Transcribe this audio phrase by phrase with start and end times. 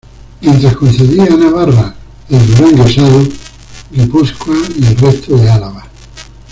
[0.41, 1.95] Mientras concedía a Navarra
[2.27, 3.21] el Duranguesado,
[3.91, 5.85] Guipúzcoa y el resto de Álava.